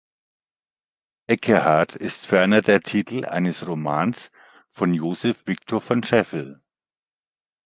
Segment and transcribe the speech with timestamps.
[1.27, 4.31] Ekkehard ist ferner der Titel eines Romans
[4.71, 6.63] von Joseph Victor von Scheffel.